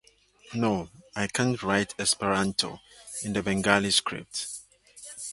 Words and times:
No, 0.55 0.89
I 1.15 1.27
can't 1.27 1.61
write 1.61 1.93
Esperanto 1.99 2.79
in 3.21 3.33
the 3.33 3.43
Bengali 3.43 3.91
script. 3.91 4.47